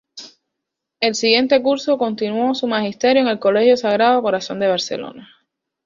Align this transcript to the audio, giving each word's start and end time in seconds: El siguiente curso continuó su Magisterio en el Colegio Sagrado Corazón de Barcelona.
El 0.99 1.13
siguiente 1.13 1.61
curso 1.61 1.99
continuó 1.99 2.55
su 2.55 2.65
Magisterio 2.65 3.21
en 3.21 3.27
el 3.27 3.37
Colegio 3.37 3.77
Sagrado 3.77 4.23
Corazón 4.23 4.57
de 4.59 4.67
Barcelona. 4.67 5.29